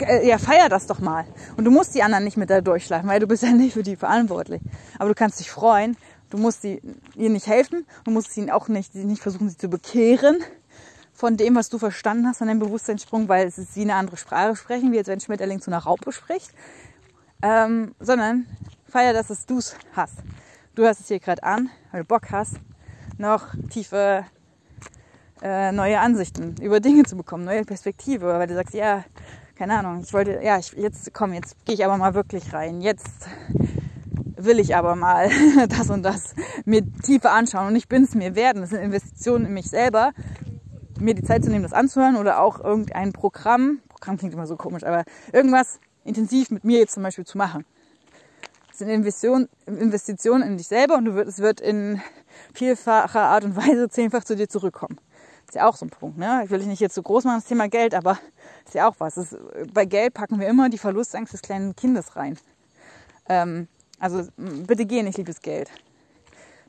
äh, 0.00 0.26
ja, 0.26 0.38
feier 0.38 0.68
das 0.68 0.88
doch 0.88 0.98
mal. 0.98 1.24
Und 1.56 1.64
du 1.64 1.70
musst 1.70 1.94
die 1.94 2.02
anderen 2.02 2.24
nicht 2.24 2.36
mit 2.36 2.50
da 2.50 2.60
durchschleifen, 2.60 3.08
weil 3.08 3.20
du 3.20 3.28
bist 3.28 3.44
ja 3.44 3.52
nicht 3.52 3.74
für 3.74 3.84
die 3.84 3.94
verantwortlich. 3.94 4.60
Aber 4.98 5.08
du 5.08 5.14
kannst 5.14 5.38
dich 5.38 5.52
freuen. 5.52 5.96
Du 6.30 6.38
musst 6.38 6.62
sie, 6.62 6.82
ihnen 7.14 7.34
nicht 7.34 7.46
helfen. 7.46 7.86
Du 8.02 8.10
musst 8.10 8.36
ihnen 8.36 8.50
auch 8.50 8.66
nicht, 8.66 8.92
nicht 8.96 9.22
versuchen, 9.22 9.48
sie 9.48 9.56
zu 9.56 9.68
bekehren 9.68 10.42
von 11.12 11.36
dem, 11.36 11.54
was 11.54 11.68
du 11.68 11.78
verstanden 11.78 12.26
hast, 12.26 12.42
an 12.42 12.48
dem 12.48 12.58
Bewusstseinssprung, 12.58 13.28
weil 13.28 13.46
es 13.46 13.56
ist 13.56 13.76
wie 13.76 13.82
eine 13.82 13.94
andere 13.94 14.16
Sprache 14.16 14.56
sprechen, 14.56 14.90
wie 14.90 14.98
als 14.98 15.06
wenn 15.06 15.20
Schmetterling 15.20 15.60
zu 15.60 15.70
einer 15.70 15.78
Raupe 15.78 16.10
spricht. 16.10 16.50
Ähm, 17.40 17.94
sondern 18.00 18.46
feier, 18.88 19.12
dass 19.12 19.30
es 19.30 19.46
du's 19.46 19.76
hast. 19.92 20.16
Du 20.74 20.82
hörst 20.82 21.02
es 21.02 21.06
hier 21.06 21.20
gerade 21.20 21.44
an, 21.44 21.70
weil 21.92 22.00
du 22.00 22.08
Bock 22.08 22.32
hast, 22.32 22.56
noch 23.16 23.54
tiefe 23.70 24.24
äh, 25.44 25.72
neue 25.72 26.00
Ansichten 26.00 26.56
über 26.62 26.80
Dinge 26.80 27.02
zu 27.02 27.16
bekommen, 27.16 27.44
neue 27.44 27.64
Perspektive, 27.64 28.26
weil 28.26 28.46
du 28.46 28.54
sagst, 28.54 28.72
ja, 28.72 29.04
keine 29.56 29.78
Ahnung, 29.78 30.00
ich 30.02 30.12
wollte, 30.14 30.40
ja, 30.42 30.58
ich, 30.58 30.72
jetzt 30.72 31.12
komm, 31.12 31.34
jetzt 31.34 31.62
gehe 31.66 31.74
ich 31.74 31.84
aber 31.84 31.98
mal 31.98 32.14
wirklich 32.14 32.52
rein. 32.54 32.80
Jetzt 32.80 33.28
will 34.36 34.58
ich 34.58 34.74
aber 34.74 34.96
mal 34.96 35.30
das 35.68 35.90
und 35.90 36.02
das 36.02 36.34
mir 36.64 36.82
tiefer 37.02 37.32
anschauen 37.32 37.68
und 37.68 37.76
ich 37.76 37.88
bin 37.88 38.04
es 38.04 38.14
mir 38.14 38.34
werden. 38.34 38.62
Das 38.62 38.70
sind 38.70 38.80
Investitionen 38.80 39.44
in 39.44 39.52
mich 39.52 39.68
selber, 39.68 40.12
mir 40.98 41.14
die 41.14 41.22
Zeit 41.22 41.44
zu 41.44 41.50
nehmen, 41.50 41.62
das 41.62 41.74
anzuhören 41.74 42.16
oder 42.16 42.40
auch 42.40 42.58
irgendein 42.58 43.12
Programm, 43.12 43.80
Programm 43.88 44.16
klingt 44.16 44.32
immer 44.32 44.46
so 44.46 44.56
komisch, 44.56 44.82
aber 44.82 45.04
irgendwas 45.32 45.78
intensiv 46.04 46.50
mit 46.50 46.64
mir 46.64 46.78
jetzt 46.78 46.94
zum 46.94 47.02
Beispiel 47.02 47.26
zu 47.26 47.36
machen. 47.36 47.66
Das 48.68 48.78
sind 48.78 48.88
Investitionen, 48.88 49.48
Investitionen 49.66 50.42
in 50.42 50.56
dich 50.56 50.68
selber 50.68 50.96
und 50.96 51.04
du 51.04 51.14
wird, 51.14 51.28
es 51.28 51.38
wird 51.38 51.60
in 51.60 52.00
vielfacher 52.54 53.22
Art 53.22 53.44
und 53.44 53.56
Weise 53.56 53.90
zehnfach 53.90 54.24
zu 54.24 54.36
dir 54.36 54.48
zurückkommen. 54.48 54.98
Ist 55.46 55.54
ja 55.54 55.68
auch 55.68 55.76
so 55.76 55.86
ein 55.86 55.90
Punkt. 55.90 56.18
Ne? 56.18 56.42
Ich 56.44 56.50
will 56.50 56.58
dich 56.58 56.68
nicht 56.68 56.80
jetzt 56.80 56.94
so 56.94 57.02
groß 57.02 57.24
machen, 57.24 57.38
das 57.38 57.48
Thema 57.48 57.68
Geld, 57.68 57.94
aber 57.94 58.18
ist 58.64 58.74
ja 58.74 58.88
auch 58.88 58.94
was. 58.98 59.16
Ist, 59.16 59.36
bei 59.72 59.84
Geld 59.84 60.14
packen 60.14 60.40
wir 60.40 60.48
immer 60.48 60.68
die 60.68 60.78
Verlustangst 60.78 61.32
des 61.32 61.42
kleinen 61.42 61.76
Kindes 61.76 62.16
rein. 62.16 62.38
Ähm, 63.28 63.68
also 63.98 64.22
bitte 64.36 64.86
geh 64.86 65.02
nicht, 65.02 65.18
liebes 65.18 65.40
Geld. 65.40 65.70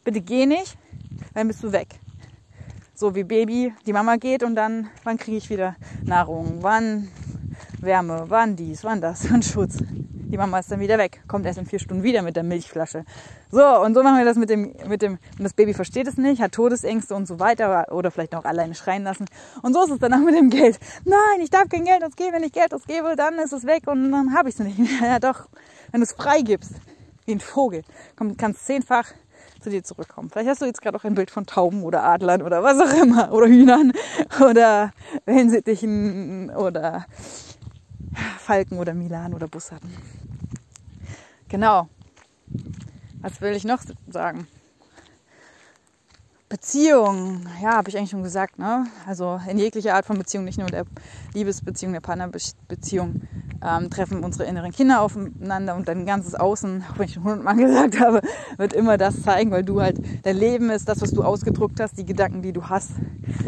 Bitte 0.03 0.21
geh 0.21 0.45
nicht, 0.45 0.77
dann 1.33 1.47
bist 1.47 1.63
du 1.63 1.71
weg. 1.71 1.99
So 2.93 3.15
wie 3.15 3.23
Baby, 3.23 3.73
die 3.85 3.93
Mama 3.93 4.15
geht 4.17 4.43
und 4.43 4.55
dann, 4.55 4.89
wann 5.03 5.17
kriege 5.17 5.37
ich 5.37 5.49
wieder 5.49 5.75
Nahrung? 6.03 6.59
Wann 6.61 7.09
Wärme? 7.79 8.25
Wann 8.27 8.55
dies? 8.55 8.83
Wann 8.83 9.01
das? 9.01 9.29
Wann 9.29 9.41
Schutz? 9.41 9.77
Die 10.27 10.37
Mama 10.37 10.57
ist 10.57 10.71
dann 10.71 10.79
wieder 10.79 10.97
weg, 10.97 11.21
kommt 11.27 11.45
erst 11.45 11.59
in 11.59 11.67
vier 11.67 11.77
Stunden 11.77 12.01
wieder 12.01 12.23
mit 12.23 12.35
der 12.35 12.43
Milchflasche. 12.43 13.05
So, 13.51 13.63
und 13.81 13.93
so 13.93 14.01
machen 14.01 14.17
wir 14.17 14.25
das 14.25 14.37
mit 14.37 14.49
dem, 14.49 14.73
mit 14.87 15.03
dem, 15.03 15.19
und 15.37 15.43
das 15.43 15.53
Baby 15.53 15.73
versteht 15.73 16.07
es 16.07 16.17
nicht, 16.17 16.41
hat 16.41 16.51
Todesängste 16.53 17.13
und 17.13 17.27
so 17.27 17.39
weiter 17.39 17.91
oder 17.91 18.09
vielleicht 18.09 18.33
auch 18.33 18.43
alleine 18.43 18.73
schreien 18.73 19.03
lassen. 19.03 19.25
Und 19.61 19.73
so 19.73 19.83
ist 19.83 19.91
es 19.91 19.99
dann 19.99 20.13
auch 20.13 20.25
mit 20.25 20.35
dem 20.35 20.49
Geld. 20.49 20.79
Nein, 21.03 21.41
ich 21.41 21.51
darf 21.51 21.69
kein 21.69 21.85
Geld 21.85 22.03
ausgeben, 22.03 22.33
wenn 22.33 22.43
ich 22.43 22.51
Geld 22.51 22.73
ausgebe, 22.73 23.15
dann 23.15 23.37
ist 23.37 23.53
es 23.53 23.65
weg 23.65 23.83
und 23.85 24.11
dann 24.11 24.33
habe 24.33 24.49
ich 24.49 24.55
es 24.55 24.59
nicht 24.59 24.79
mehr. 24.79 24.89
Ja 25.05 25.19
doch, 25.19 25.47
wenn 25.91 26.01
du 26.01 26.05
es 26.05 26.13
freigibst, 26.13 26.71
wie 27.25 27.33
ein 27.33 27.39
Vogel, 27.39 27.83
komm, 28.15 28.35
kannst 28.35 28.65
zehnfach 28.65 29.13
zu 29.61 29.69
dir 29.69 29.83
zurückkommen. 29.83 30.29
Vielleicht 30.29 30.49
hast 30.49 30.61
du 30.61 30.65
jetzt 30.65 30.81
gerade 30.81 30.97
auch 30.97 31.03
ein 31.03 31.15
Bild 31.15 31.31
von 31.31 31.45
Tauben 31.45 31.83
oder 31.83 32.03
Adlern 32.03 32.41
oder 32.41 32.63
was 32.63 32.79
auch 32.79 33.01
immer 33.01 33.31
oder 33.31 33.47
Hühnern 33.47 33.93
oder 34.41 34.91
Wellensittichen 35.25 36.49
oder 36.51 37.05
Falken 38.39 38.77
oder 38.77 38.93
Milan 38.93 39.33
oder 39.33 39.47
Bussarden. 39.47 39.91
Genau. 41.49 41.87
Was 43.21 43.41
will 43.41 43.55
ich 43.55 43.63
noch 43.63 43.81
sagen? 44.07 44.47
Beziehung, 46.47 47.41
ja, 47.61 47.71
habe 47.71 47.89
ich 47.89 47.97
eigentlich 47.97 48.11
schon 48.11 48.21
gesagt, 48.21 48.59
ne? 48.59 48.85
Also 49.07 49.39
in 49.49 49.57
jeglicher 49.57 49.95
Art 49.95 50.05
von 50.05 50.17
Beziehung, 50.17 50.45
nicht 50.45 50.59
nur 50.59 50.67
der 50.67 50.85
Liebesbeziehung, 51.33 51.91
der 51.91 52.01
Partnerbeziehung, 52.01 53.21
ähm, 53.65 53.89
treffen 53.89 54.23
unsere 54.23 54.47
inneren 54.47 54.71
Kinder 54.71 55.01
aufeinander 55.01 55.75
und 55.75 55.87
dein 55.87 56.05
ganzes 56.05 56.35
Außen, 56.35 56.83
auch 56.91 56.99
wenn 56.99 57.05
ich 57.07 57.13
schon 57.13 57.23
hundertmal 57.23 57.55
gesagt 57.57 57.99
habe, 57.99 58.21
wird 58.57 58.73
immer 58.73 58.97
das 58.97 59.23
zeigen, 59.23 59.49
weil 59.49 59.63
du 59.63 59.81
halt, 59.81 59.99
dein 60.23 60.37
Leben 60.37 60.69
ist 60.69 60.87
das, 60.87 61.01
was 61.01 61.11
du 61.11 61.23
ausgedruckt 61.23 61.79
hast, 61.79 61.97
die 61.97 62.05
Gedanken, 62.05 62.41
die 62.43 62.53
du 62.53 62.69
hast. 62.69 62.91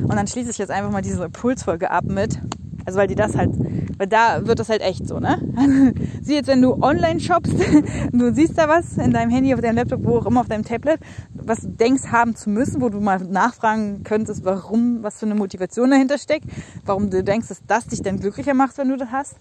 Und 0.02 0.16
dann 0.16 0.28
schließe 0.28 0.50
ich 0.50 0.58
jetzt 0.58 0.72
einfach 0.72 0.92
mal 0.92 1.02
diese 1.04 1.24
Impulsfolge 1.24 1.92
ab 1.92 2.06
mit, 2.06 2.42
also 2.86 2.98
weil 2.98 3.08
die 3.08 3.16
das 3.16 3.38
halt, 3.38 3.52
weil 3.98 4.08
da 4.08 4.46
wird 4.46 4.60
das 4.60 4.70
halt 4.70 4.82
echt 4.82 5.08
so, 5.08 5.20
ne? 5.20 5.38
Sieh 6.22 6.36
jetzt, 6.36 6.48
wenn 6.48 6.62
du 6.62 6.82
online 6.82 7.20
shoppst, 7.20 7.54
du 8.12 8.34
siehst 8.34 8.58
da 8.58 8.68
was 8.68 8.98
in 8.98 9.12
deinem 9.12 9.32
Handy, 9.32 9.54
auf 9.54 9.62
deinem 9.62 9.76
Laptop, 9.76 10.04
wo 10.04 10.18
auch 10.18 10.26
immer, 10.26 10.42
auf 10.42 10.48
deinem 10.48 10.64
Tablet, 10.64 11.00
was 11.34 11.62
du 11.62 11.70
denkst 11.70 12.08
haben 12.12 12.36
zu 12.36 12.50
müssen, 12.50 12.82
wo 12.82 12.90
du 12.90 13.00
mal 13.00 13.20
nachfragen 13.20 14.04
könntest, 14.04 14.46
warum, 14.46 15.04
was 15.04 15.20
für 15.20 15.26
eine 15.26 15.36
Motivation 15.36 15.90
dahinter 15.90 16.18
steckt, 16.18 16.46
warum 16.86 17.10
du 17.10 17.24
denkst, 17.24 17.48
dass 17.48 17.62
das 17.66 17.88
dich 17.88 18.02
dann 18.02 18.20
glücklicher 18.20 18.54
macht, 18.54 18.78
wenn 18.78 18.90
du 18.90 18.98
das 18.98 19.12
hast. 19.12 19.36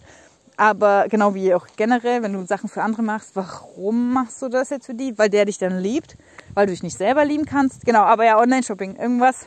Aber 0.57 1.07
genau 1.11 1.35
wie 1.35 1.55
auch 1.55 1.67
generell, 1.77 2.23
wenn 2.23 2.33
du 2.33 2.47
Sachen 2.47 2.71
für 2.71 2.83
andere 2.83 3.03
machst, 3.03 3.33
warum 3.35 4.15
machst 4.15 4.41
du 4.41 4.49
das 4.49 4.71
jetzt 4.71 4.87
für 4.87 4.95
die? 4.95 5.19
Weil 5.19 5.29
der 5.29 5.45
dich 5.45 5.59
dann 5.59 5.79
liebt, 5.79 6.17
weil 6.55 6.67
du 6.67 6.73
dich 6.73 6.83
nicht 6.83 6.97
selber 6.97 7.27
lieben 7.27 7.45
kannst. 7.45 7.85
Genau, 7.85 8.01
aber 8.01 8.25
ja, 8.25 8.39
Online-Shopping, 8.39 8.97
irgendwas, 8.97 9.47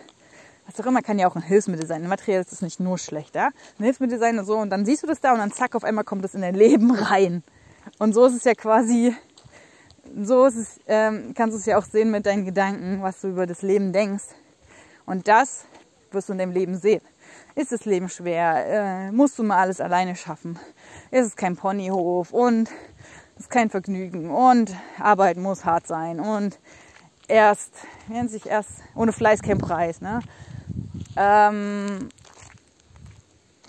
was 0.70 0.80
auch 0.80 0.88
immer, 0.88 1.02
kann 1.02 1.18
ja 1.18 1.28
auch 1.28 1.36
ein 1.36 1.42
Hilfsmittel 1.42 1.88
sein. 1.88 2.04
Ein 2.04 2.10
Material 2.10 2.42
ist 2.42 2.62
nicht 2.62 2.80
nur 2.80 3.00
schlecht? 3.00 3.36
Ein 3.36 3.52
Hilfsmittel 3.80 4.20
sein 4.20 4.38
und 4.38 4.46
so. 4.46 4.58
Und 4.58 4.70
dann 4.70 4.86
siehst 4.86 5.02
du 5.02 5.08
das 5.08 5.20
da 5.20 5.34
und 5.34 5.40
dann 5.40 5.52
zack, 5.52 5.74
auf 5.74 5.84
einmal 5.84 6.04
kommt 6.04 6.24
das 6.24 6.36
in 6.36 6.42
dein 6.42 6.54
Leben 6.54 6.92
rein. 6.96 7.44
Und 7.98 8.14
so 8.14 8.26
ist 8.28 8.36
es 8.36 8.44
ja 8.44 8.54
quasi, 8.54 9.16
so 10.22 10.46
ist 10.46 10.56
es, 10.56 10.80
ähm, 10.86 11.34
kannst 11.36 11.56
du 11.56 11.60
es 11.60 11.66
ja 11.66 11.78
auch 11.80 11.84
sehen 11.84 12.12
mit 12.12 12.28
deinen 12.28 12.46
Gedanken, 12.46 13.02
was 13.02 13.22
du 13.22 13.30
über 13.30 13.48
das 13.48 13.64
Leben 13.64 13.94
denkst. 13.94 14.26
Und 15.08 15.28
das 15.28 15.66
wirst 16.12 16.30
du 16.30 16.34
in 16.34 16.40
deinem 16.40 16.52
Leben 16.52 16.78
sehen. 16.78 17.02
Ist 17.56 17.72
das 17.72 17.86
Leben 17.86 18.08
schwer? 18.08 19.08
Äh, 19.08 19.12
musst 19.12 19.40
du 19.40 19.44
mal 19.44 19.58
alles 19.58 19.82
alleine 19.82 20.16
schaffen? 20.16 20.60
Ist 21.10 21.26
es 21.26 21.36
kein 21.36 21.56
Ponyhof? 21.56 22.32
Und 22.32 22.70
ist 23.40 23.50
kein 23.50 23.72
Vergnügen? 23.72 24.30
Und 24.30 24.76
Arbeit 25.00 25.38
muss 25.38 25.66
hart 25.66 25.88
sein? 25.88 26.20
Und 26.20 26.60
erst, 27.28 27.74
nennt 28.08 28.30
sich 28.30 28.46
erst, 28.46 28.70
ohne 28.94 29.14
Fleiß 29.14 29.42
kein 29.42 29.58
Preis, 29.58 30.00
ne? 30.00 30.20
Ähm, 31.20 32.10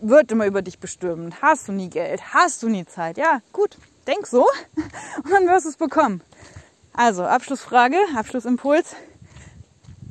wird 0.00 0.30
immer 0.32 0.46
über 0.46 0.62
dich 0.62 0.78
bestimmt. 0.78 1.42
Hast 1.42 1.68
du 1.68 1.72
nie 1.72 1.90
Geld? 1.90 2.22
Hast 2.32 2.62
du 2.62 2.68
nie 2.68 2.86
Zeit? 2.86 3.18
Ja, 3.18 3.40
gut, 3.52 3.76
denk 4.06 4.26
so 4.26 4.40
und 5.24 5.30
dann 5.30 5.46
wirst 5.46 5.66
du 5.66 5.70
es 5.70 5.76
bekommen. 5.76 6.22
Also, 6.92 7.24
Abschlussfrage, 7.24 7.96
Abschlussimpuls. 8.16 8.94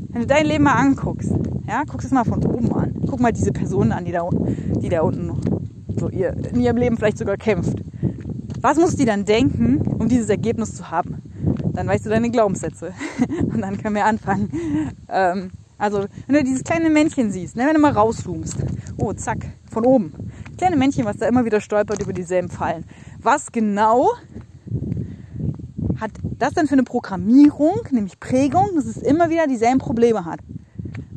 Wenn 0.10 0.22
du 0.22 0.28
dein 0.28 0.46
Leben 0.46 0.64
mal 0.64 0.74
anguckst, 0.74 1.32
ja, 1.68 1.84
guck 1.88 2.04
es 2.04 2.12
mal 2.12 2.26
von 2.26 2.44
oben 2.46 2.74
an. 2.74 3.02
Guck 3.08 3.20
mal 3.20 3.32
diese 3.32 3.52
Person 3.52 3.92
an, 3.92 4.06
die 4.06 4.12
da, 4.12 4.28
die 4.32 4.90
da 4.90 5.02
unten 5.02 5.32
so 5.98 6.10
ihr, 6.10 6.36
in 6.52 6.62
ihrem 6.62 6.78
Leben 6.78 6.98
vielleicht 6.98 7.18
sogar 7.18 7.38
kämpft. 7.38 7.84
Was 8.62 8.78
muss 8.78 8.96
die 8.96 9.06
dann 9.06 9.26
denken, 9.26 9.82
um 10.00 10.10
dieses 10.10 10.30
Ergebnis 10.30 10.76
zu 10.76 10.90
haben? 10.90 11.22
Dann 11.74 11.88
weißt 11.88 12.06
du 12.06 12.10
deine 12.10 12.30
Glaubenssätze. 12.30 12.94
Und 13.44 13.62
dann 13.62 13.78
können 13.78 13.96
wir 13.96 14.06
anfangen, 14.06 14.96
ähm, 15.10 15.52
also, 15.80 16.06
wenn 16.28 16.36
du 16.36 16.44
dieses 16.44 16.64
kleine 16.64 16.90
Männchen 16.90 17.32
siehst, 17.32 17.56
ne, 17.56 17.66
wenn 17.66 17.74
du 17.74 17.80
mal 17.80 17.94
rauszoomst, 17.94 18.58
oh, 18.98 19.14
zack, 19.14 19.38
von 19.72 19.86
oben. 19.86 20.14
Kleine 20.58 20.76
Männchen, 20.76 21.06
was 21.06 21.18
da 21.18 21.28
immer 21.28 21.46
wieder 21.46 21.62
stolpert 21.62 22.02
über 22.02 22.12
dieselben 22.12 22.50
Fallen. 22.50 22.86
Was 23.22 23.52
genau 23.52 24.10
hat 26.00 26.12
das 26.38 26.54
denn 26.54 26.68
für 26.68 26.74
eine 26.74 26.84
Programmierung, 26.84 27.80
nämlich 27.92 28.20
Prägung, 28.20 28.68
dass 28.76 28.86
es 28.86 28.98
immer 28.98 29.30
wieder 29.30 29.48
dieselben 29.48 29.80
Probleme 29.80 30.26
hat? 30.26 30.42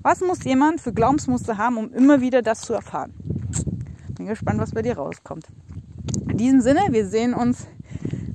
Was 0.03 0.21
muss 0.21 0.45
jemand 0.45 0.81
für 0.81 0.93
Glaubensmuster 0.93 1.59
haben, 1.59 1.77
um 1.77 1.93
immer 1.93 2.21
wieder 2.21 2.41
das 2.41 2.61
zu 2.61 2.73
erfahren? 2.73 3.13
Bin 4.17 4.27
gespannt, 4.27 4.61
was 4.61 4.73
bei 4.73 4.83
dir 4.83 4.97
rauskommt. 4.97 5.47
In 6.29 6.37
diesem 6.37 6.61
Sinne, 6.61 6.81
wir 6.91 7.07
sehen 7.07 7.35
uns 7.35 7.67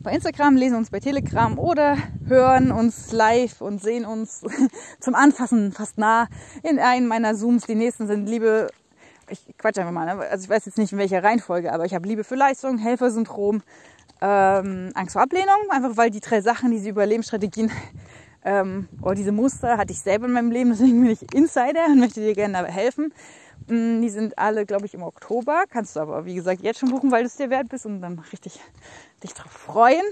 bei 0.08 0.14
Instagram, 0.14 0.56
lesen 0.56 0.78
uns 0.78 0.90
bei 0.90 1.02
Telegram 1.02 1.60
oder 1.60 1.98
hören 2.28 2.72
uns 2.72 3.12
live 3.12 3.60
und 3.60 3.82
sehen 3.82 4.06
uns 4.06 4.42
zum 5.02 5.16
Anfassen 5.16 5.74
fast 5.74 5.98
nah 5.98 6.30
in 6.64 6.80
einem 6.80 7.08
meiner 7.08 7.36
Zooms. 7.36 7.66
Die 7.66 7.76
nächsten 7.76 8.08
sind 8.08 8.26
Liebe, 8.26 8.70
ich 9.30 9.42
quatsch 9.58 9.78
einfach 9.78 9.92
mal, 9.92 10.06
ne? 10.06 10.22
also 10.30 10.46
ich 10.46 10.50
weiß 10.50 10.66
jetzt 10.66 10.78
nicht 10.78 10.94
in 10.94 10.98
welcher 10.98 11.22
Reihenfolge, 11.22 11.74
aber 11.74 11.84
ich 11.84 11.94
habe 11.94 12.08
Liebe 12.08 12.24
für 12.24 12.36
Leistung, 12.36 12.78
Helfersyndrom, 12.78 13.64
ähm, 14.22 14.92
Angst 14.94 15.12
vor 15.12 15.24
Ablehnung, 15.24 15.70
einfach 15.72 15.98
weil 15.98 16.10
die 16.10 16.22
drei 16.22 16.40
Sachen, 16.40 16.72
diese 16.72 16.88
Überlebensstrategien 16.88 17.70
ähm, 18.46 18.88
oder 19.02 19.16
diese 19.16 19.34
Muster 19.34 19.78
hatte 19.78 19.92
ich 19.92 20.00
selber 20.00 20.28
in 20.28 20.32
meinem 20.32 20.52
Leben, 20.52 20.70
deswegen 20.70 21.02
bin 21.02 21.12
ich 21.12 21.34
Insider 21.34 21.88
und 21.88 22.00
möchte 22.00 22.22
dir 22.22 22.34
gerne 22.34 22.54
dabei 22.54 22.72
helfen. 22.72 23.14
Mm, 23.68 24.02
die 24.02 24.10
sind 24.10 24.38
alle, 24.38 24.66
glaube 24.66 24.86
ich, 24.86 24.94
im 24.94 25.04
Oktober. 25.04 25.64
Kannst 25.70 25.96
du 25.96 26.00
aber, 26.00 26.26
wie 26.26 26.36
gesagt, 26.36 26.62
jetzt 26.62 26.80
schon 26.80 26.90
buchen, 26.90 27.12
weil 27.12 27.24
du 27.24 27.28
es 27.28 27.36
dir 27.36 27.50
wert 27.50 27.70
bist 27.70 27.86
und 27.86 28.02
dann 28.02 28.20
richtig 28.32 28.60
dich 29.24 29.34
drauf 29.34 29.52
freuen. 29.52 30.06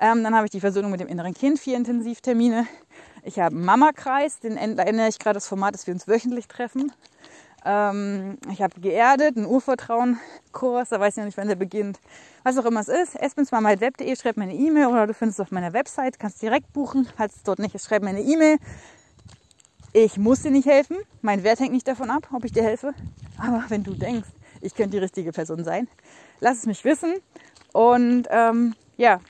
Ähm, 0.00 0.22
dann 0.22 0.34
habe 0.34 0.44
ich 0.44 0.50
die 0.50 0.60
Versöhnung 0.60 0.90
mit 0.90 1.00
dem 1.00 1.08
inneren 1.08 1.34
Kind, 1.34 1.58
vier 1.58 1.76
Intensivtermine. 1.76 2.66
Ich 3.24 3.38
habe 3.40 3.54
einen 3.54 3.64
Mama-Kreis, 3.64 4.38
den 4.40 4.56
ändere 4.56 5.08
ich 5.08 5.18
gerade 5.18 5.34
das 5.34 5.48
Format, 5.48 5.74
dass 5.74 5.86
wir 5.86 5.94
uns 5.94 6.06
wöchentlich 6.06 6.46
treffen. 6.46 6.92
Ähm, 7.64 8.38
ich 8.52 8.62
habe 8.62 8.80
geerdet, 8.80 9.36
einen 9.36 9.46
Urvertrauen-Kurs, 9.46 10.90
da 10.90 11.00
weiß 11.00 11.14
ich 11.14 11.18
noch 11.18 11.24
nicht, 11.24 11.36
wann 11.36 11.48
der 11.48 11.56
beginnt. 11.56 11.98
Was 12.44 12.56
auch 12.56 12.64
immer 12.64 12.80
es 12.80 12.88
ist, 12.88 13.16
esbensmama.web.de, 13.16 14.14
schreib 14.16 14.36
mir 14.36 14.44
eine 14.44 14.54
E-Mail 14.54 14.86
oder 14.86 15.06
du 15.08 15.14
findest 15.14 15.40
es 15.40 15.46
auf 15.46 15.50
meiner 15.50 15.72
Website, 15.72 16.18
kannst 16.18 16.40
direkt 16.40 16.72
buchen. 16.72 17.08
Falls 17.16 17.36
es 17.36 17.42
dort 17.42 17.58
nicht 17.58 17.74
ist, 17.74 17.86
schreib 17.86 18.02
mir 18.02 18.10
eine 18.10 18.22
E-Mail. 18.22 18.58
Ich 19.92 20.18
muss 20.18 20.42
dir 20.42 20.50
nicht 20.50 20.66
helfen. 20.66 20.98
Mein 21.22 21.44
Wert 21.44 21.60
hängt 21.60 21.72
nicht 21.72 21.88
davon 21.88 22.10
ab, 22.10 22.28
ob 22.32 22.44
ich 22.44 22.52
dir 22.52 22.62
helfe. 22.62 22.92
Aber 23.38 23.64
wenn 23.68 23.84
du 23.84 23.94
denkst, 23.94 24.28
ich 24.60 24.74
könnte 24.74 24.92
die 24.92 24.98
richtige 24.98 25.32
Person 25.32 25.64
sein, 25.64 25.88
lass 26.40 26.58
es 26.58 26.66
mich 26.66 26.84
wissen. 26.84 27.14
Und 27.72 28.26
ähm, 28.30 28.74
ja, 28.96 29.20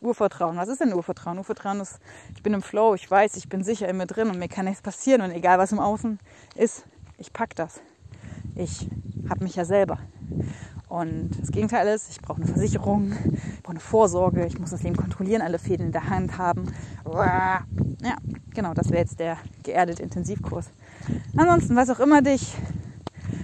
Urvertrauen. 0.00 0.56
Was 0.56 0.68
ist 0.68 0.80
denn 0.80 0.92
Urvertrauen? 0.92 1.38
Urvertrauen 1.38 1.80
ist, 1.80 1.98
ich 2.34 2.42
bin 2.42 2.52
im 2.52 2.62
Flow, 2.62 2.94
ich 2.94 3.10
weiß, 3.10 3.36
ich 3.36 3.48
bin 3.48 3.64
sicher 3.64 3.88
in 3.88 3.96
mir 3.96 4.06
drin 4.06 4.28
und 4.28 4.38
mir 4.38 4.48
kann 4.48 4.66
nichts 4.66 4.82
passieren. 4.82 5.22
Und 5.22 5.30
egal 5.30 5.58
was 5.58 5.72
im 5.72 5.78
Außen 5.78 6.18
ist, 6.54 6.84
ich 7.18 7.32
pack 7.32 7.54
das. 7.56 7.80
Ich 8.54 8.88
habe 9.28 9.44
mich 9.44 9.56
ja 9.56 9.64
selber. 9.64 9.98
Und 10.88 11.30
das 11.40 11.50
Gegenteil 11.50 11.88
ist, 11.88 12.10
ich 12.10 12.20
brauche 12.20 12.40
eine 12.40 12.46
Versicherung, 12.46 13.12
ich 13.12 13.62
brauche 13.62 13.72
eine 13.72 13.80
Vorsorge, 13.80 14.46
ich 14.46 14.58
muss 14.58 14.70
das 14.70 14.82
Leben 14.82 14.96
kontrollieren, 14.96 15.42
alle 15.42 15.58
Fäden 15.58 15.86
in 15.86 15.92
der 15.92 16.08
Hand 16.08 16.38
haben. 16.38 16.66
Ja, 17.04 17.64
genau, 18.54 18.72
das 18.72 18.90
wäre 18.90 19.00
jetzt 19.00 19.18
der 19.18 19.36
geerdete 19.64 20.02
Intensivkurs. 20.02 20.70
Ansonsten, 21.36 21.74
was 21.74 21.90
auch 21.90 21.98
immer 21.98 22.22
dich. 22.22 22.54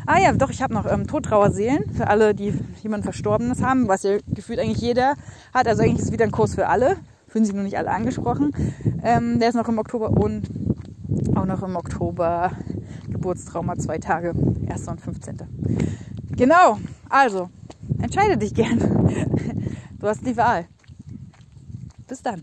Ah 0.07 0.21
ja, 0.21 0.33
doch, 0.33 0.51
ich 0.51 0.63
habe 0.63 0.75
noch 0.75 0.87
ähm, 0.87 1.07
Todtrauerseelen 1.07 1.91
für 1.93 2.07
alle, 2.09 2.35
die 2.35 2.55
jemand 2.83 3.05
Verstorbenes 3.05 3.63
haben, 3.63 3.89
was 3.89 4.03
ja 4.05 4.19
gefühlt 4.29 4.59
eigentlich 4.59 4.81
jeder 4.81 5.15
hat. 5.53 5.67
Also 5.67 5.83
eigentlich 5.83 5.99
ist 5.99 6.07
es 6.07 6.13
wieder 6.13 6.25
ein 6.25 6.33
Kurs 6.33 6.55
für 6.55 6.69
alle. 6.69 6.97
Fühlen 7.29 7.45
sich 7.45 7.55
nur 7.55 7.65
nicht 7.65 7.79
alle 7.79 7.91
angesprochen. 7.91 8.53
Ähm, 9.03 9.39
der 9.41 9.49
ist 9.49 9.55
noch 9.55 9.69
im 9.69 9.79
Oktober 9.79 10.11
und 10.11 10.49
auch 11.35 11.47
noch 11.47 11.63
im 11.63 11.77
Oktober 11.77 12.53
Geburtstrauma 13.11 13.77
zwei 13.77 13.99
Tage, 13.99 14.35
1. 14.69 14.89
und 14.89 15.01
15. 15.01 15.37
Genau, 16.43 16.77
also 17.09 17.51
entscheide 18.03 18.37
dich 18.37 18.53
gern. 18.53 18.81
Du 20.01 20.09
hast 20.09 20.27
die 20.27 20.37
Wahl. 20.37 20.67
Bis 22.09 22.21
dann. 22.21 22.43